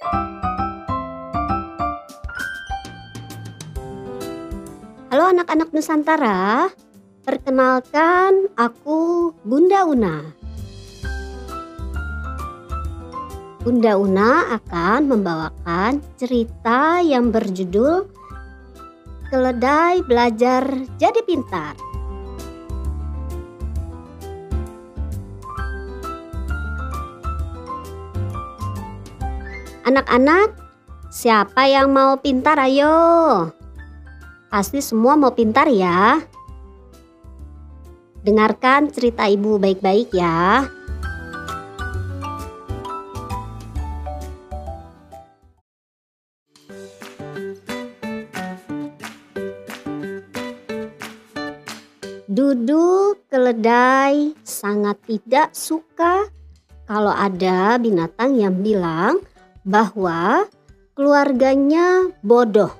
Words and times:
Halo 0.00 0.16
anak-anak 5.28 5.76
Nusantara, 5.76 6.72
perkenalkan 7.28 8.48
aku 8.56 9.36
Bunda 9.44 9.84
Una. 9.84 10.24
Bunda 13.60 14.00
Una 14.00 14.56
akan 14.56 15.04
membawakan 15.04 16.00
cerita 16.16 17.04
yang 17.04 17.28
berjudul 17.28 18.08
Keledai 19.28 20.00
Belajar 20.08 20.64
Jadi 20.96 21.20
Pintar. 21.28 21.89
Anak-anak, 29.80 30.60
siapa 31.08 31.64
yang 31.64 31.88
mau 31.88 32.20
pintar 32.20 32.60
ayo? 32.60 33.48
Pasti 34.52 34.84
semua 34.84 35.16
mau 35.16 35.32
pintar 35.32 35.72
ya. 35.72 36.20
Dengarkan 38.20 38.92
cerita 38.92 39.24
ibu 39.24 39.56
baik-baik 39.56 40.12
ya. 40.12 40.68
Dudu 52.28 53.16
keledai 53.32 54.36
sangat 54.44 55.00
tidak 55.08 55.56
suka 55.56 56.28
kalau 56.84 57.16
ada 57.16 57.80
binatang 57.80 58.36
yang 58.36 58.60
bilang 58.60 59.24
bahwa 59.64 60.48
keluarganya 60.96 62.12
bodoh. 62.24 62.72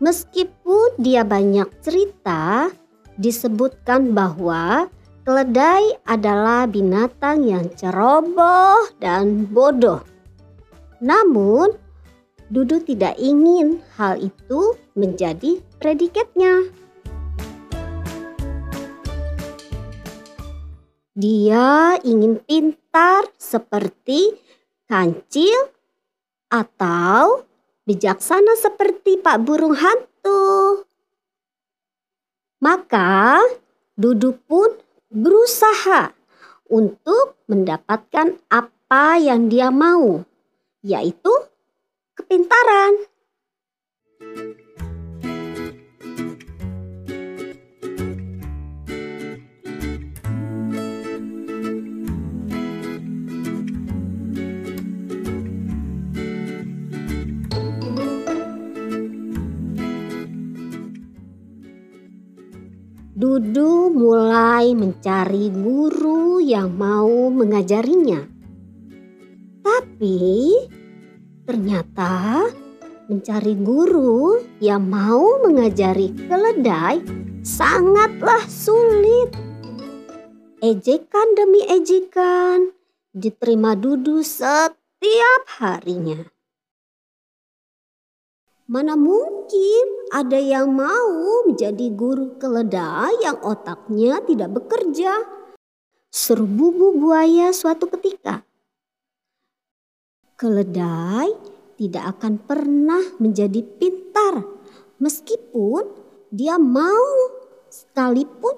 Meskipun 0.00 0.96
dia 0.96 1.28
banyak 1.28 1.68
cerita, 1.84 2.72
disebutkan 3.20 4.16
bahwa 4.16 4.88
keledai 5.28 6.00
adalah 6.08 6.64
binatang 6.64 7.44
yang 7.44 7.68
ceroboh 7.76 8.80
dan 8.96 9.44
bodoh. 9.52 10.00
Namun, 11.04 11.76
Dudu 12.50 12.82
tidak 12.82 13.14
ingin 13.22 13.78
hal 13.94 14.18
itu 14.18 14.74
menjadi 14.98 15.62
predikatnya. 15.78 16.66
Dia 21.18 21.98
ingin 22.06 22.38
pintar 22.46 23.26
seperti 23.34 24.38
kancil 24.86 25.74
atau 26.46 27.46
bijaksana 27.82 28.54
seperti 28.54 29.18
Pak 29.18 29.42
Burung 29.42 29.74
Hantu. 29.74 30.86
Maka 32.62 33.42
Dudu 33.98 34.38
pun 34.46 34.70
berusaha 35.10 36.14
untuk 36.70 37.36
mendapatkan 37.50 38.38
apa 38.48 39.18
yang 39.18 39.50
dia 39.50 39.68
mau, 39.68 40.22
yaitu 40.80 41.34
kepintaran. 42.16 43.10
Dudu 63.20 63.92
mulai 63.92 64.72
mencari 64.72 65.52
guru 65.52 66.40
yang 66.40 66.72
mau 66.72 67.28
mengajarinya. 67.28 68.24
Tapi 69.60 70.56
ternyata 71.44 72.48
mencari 73.12 73.60
guru 73.60 74.40
yang 74.64 74.88
mau 74.88 75.36
mengajari 75.44 76.16
keledai 76.16 77.04
sangatlah 77.44 78.40
sulit. 78.48 79.36
Ejekan 80.64 81.36
demi 81.36 81.60
ejekan 81.68 82.72
diterima 83.12 83.76
Dudu 83.76 84.24
setiap 84.24 85.44
harinya. 85.60 86.24
Mana 88.70 88.94
mungkin 88.94 90.06
ada 90.14 90.38
yang 90.38 90.70
mau 90.70 91.42
menjadi 91.42 91.90
guru 91.90 92.38
keledai 92.38 93.18
yang 93.18 93.42
otaknya 93.42 94.22
tidak 94.22 94.54
bekerja? 94.54 95.26
Seru 96.06 96.46
bubu 96.46 96.94
buaya 96.94 97.50
suatu 97.50 97.90
ketika. 97.90 98.46
Keledai 100.38 101.34
tidak 101.82 102.14
akan 102.14 102.38
pernah 102.38 103.02
menjadi 103.18 103.58
pintar 103.58 104.46
meskipun 105.02 105.90
dia 106.30 106.54
mau 106.54 107.34
sekalipun 107.66 108.54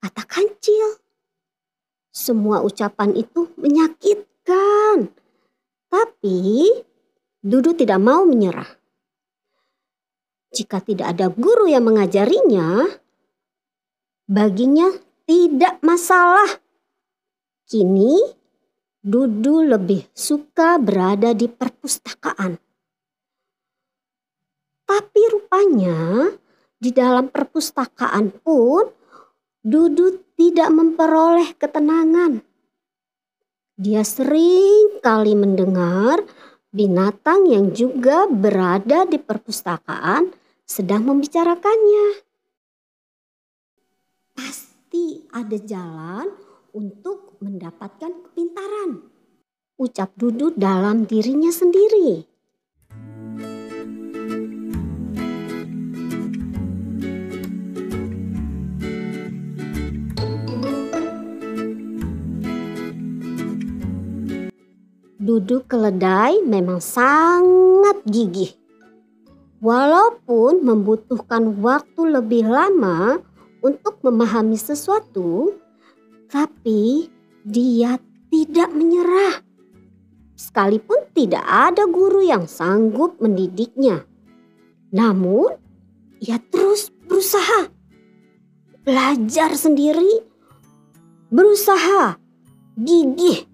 kata 0.00 0.24
kancil. 0.24 0.96
Semua 2.08 2.64
ucapan 2.64 3.12
itu 3.20 3.52
menyakitkan. 3.60 5.12
Tapi 5.92 6.40
Dudu 7.44 7.76
tidak 7.76 8.00
mau 8.00 8.24
menyerah. 8.24 8.83
Jika 10.54 10.78
tidak 10.78 11.18
ada 11.18 11.26
guru 11.34 11.66
yang 11.66 11.82
mengajarinya, 11.82 12.86
baginya 14.30 14.86
tidak 15.26 15.82
masalah. 15.82 16.62
Kini, 17.66 18.14
Dudu 19.04 19.66
lebih 19.66 20.06
suka 20.14 20.78
berada 20.78 21.34
di 21.34 21.50
perpustakaan. 21.50 22.56
Tapi 24.86 25.22
rupanya 25.28 26.30
di 26.78 26.94
dalam 26.94 27.28
perpustakaan 27.28 28.30
pun 28.40 28.88
Dudu 29.58 30.22
tidak 30.38 30.70
memperoleh 30.70 31.50
ketenangan. 31.58 32.40
Dia 33.74 34.06
sering 34.06 35.02
kali 35.02 35.34
mendengar 35.34 36.22
binatang 36.70 37.50
yang 37.50 37.74
juga 37.74 38.30
berada 38.30 39.02
di 39.02 39.18
perpustakaan 39.18 40.43
sedang 40.64 41.04
membicarakannya. 41.04 42.24
Pasti 44.32 45.28
ada 45.30 45.60
jalan 45.60 46.32
untuk 46.72 47.36
mendapatkan 47.44 48.12
kepintaran. 48.28 49.04
Ucap 49.76 50.16
Dudu 50.16 50.56
dalam 50.56 51.04
dirinya 51.04 51.52
sendiri. 51.52 52.24
Dudu 65.24 65.64
keledai 65.64 66.44
memang 66.44 66.84
sangat 66.84 68.04
gigih. 68.04 68.63
Walaupun 69.64 70.60
membutuhkan 70.60 71.64
waktu 71.64 72.20
lebih 72.20 72.44
lama 72.52 73.16
untuk 73.64 73.96
memahami 74.04 74.60
sesuatu, 74.60 75.56
tapi 76.28 77.08
dia 77.48 77.96
tidak 78.28 78.68
menyerah. 78.76 79.40
Sekalipun 80.36 81.08
tidak 81.16 81.40
ada 81.48 81.88
guru 81.88 82.20
yang 82.20 82.44
sanggup 82.44 83.16
mendidiknya. 83.24 84.04
Namun, 84.92 85.56
ia 86.20 86.36
terus 86.52 86.92
berusaha. 87.08 87.72
Belajar 88.84 89.56
sendiri, 89.56 90.28
berusaha, 91.32 92.20
gigih 92.76 93.48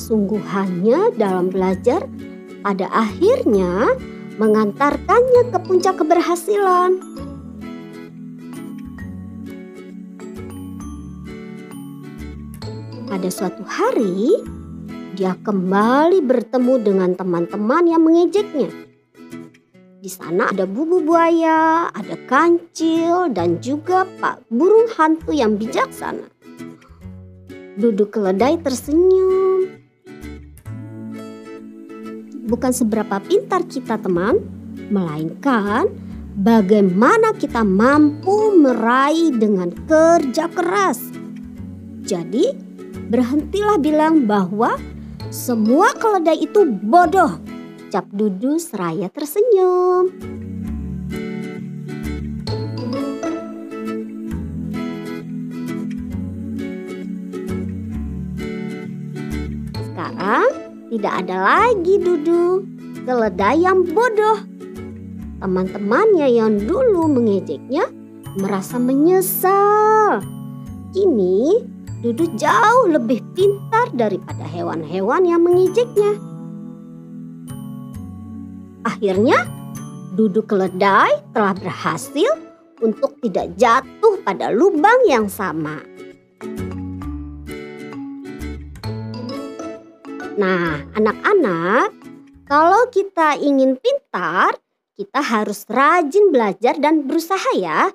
kesungguhannya 0.00 1.12
dalam 1.20 1.52
belajar 1.52 2.08
pada 2.64 2.88
akhirnya 2.88 3.92
mengantarkannya 4.40 5.52
ke 5.52 5.58
puncak 5.60 6.00
keberhasilan. 6.00 6.96
Pada 13.12 13.28
suatu 13.28 13.60
hari, 13.68 14.40
dia 15.20 15.36
kembali 15.44 16.24
bertemu 16.24 16.74
dengan 16.80 17.10
teman-teman 17.12 17.84
yang 17.84 18.00
mengejeknya. 18.00 18.72
Di 20.00 20.08
sana 20.08 20.48
ada 20.48 20.64
bubu 20.64 21.04
buaya, 21.04 21.92
ada 21.92 22.16
kancil, 22.24 23.28
dan 23.28 23.60
juga 23.60 24.08
Pak 24.16 24.48
Burung 24.48 24.88
Hantu 24.96 25.36
yang 25.36 25.60
bijaksana. 25.60 26.24
Duduk 27.76 28.16
keledai 28.16 28.56
tersenyum. 28.64 29.79
Bukan 32.40 32.72
seberapa 32.72 33.20
pintar 33.20 33.68
kita 33.68 34.00
teman, 34.00 34.40
melainkan 34.88 35.92
bagaimana 36.40 37.36
kita 37.36 37.60
mampu 37.60 38.56
meraih 38.56 39.34
dengan 39.34 39.68
kerja 39.84 40.48
keras. 40.48 41.12
Jadi, 42.00 42.56
berhentilah 43.12 43.76
bilang 43.76 44.24
bahwa 44.24 44.80
semua 45.28 45.92
keledai 45.94 46.42
itu 46.42 46.64
bodoh. 46.64 47.38
Cap 47.90 48.06
Dudu 48.14 48.58
seraya 48.58 49.10
tersenyum. 49.10 50.10
Sekarang 59.90 60.69
tidak 60.90 61.22
ada 61.22 61.36
lagi 61.38 62.02
Dudu, 62.02 62.66
keledai 63.06 63.62
yang 63.62 63.86
bodoh. 63.86 64.42
Teman-temannya 65.38 66.26
yang 66.26 66.58
dulu 66.66 67.06
mengejeknya 67.06 67.86
merasa 68.36 68.76
menyesal. 68.76 70.18
Kini 70.90 71.62
Dudu 72.02 72.26
jauh 72.34 72.90
lebih 72.90 73.22
pintar 73.38 73.94
daripada 73.94 74.42
hewan-hewan 74.50 75.22
yang 75.22 75.46
mengejeknya. 75.46 76.18
Akhirnya, 78.82 79.46
Dudu 80.18 80.42
keledai 80.42 81.22
telah 81.30 81.54
berhasil 81.54 82.34
untuk 82.82 83.14
tidak 83.22 83.54
jatuh 83.54 84.18
pada 84.26 84.50
lubang 84.50 85.06
yang 85.06 85.30
sama. 85.30 85.89
Nah, 90.40 90.88
anak-anak, 90.96 91.92
kalau 92.48 92.88
kita 92.88 93.36
ingin 93.36 93.76
pintar, 93.76 94.56
kita 94.96 95.20
harus 95.20 95.68
rajin 95.68 96.32
belajar 96.32 96.80
dan 96.80 97.04
berusaha 97.04 97.52
ya. 97.60 97.92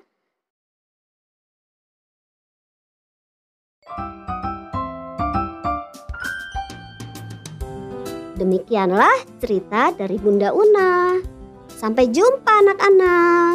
Demikianlah 8.37 9.41
cerita 9.41 9.89
dari 9.97 10.21
Bunda 10.21 10.53
Una. 10.53 11.17
Sampai 11.73 12.13
jumpa 12.13 12.61
anak-anak. 12.61 13.54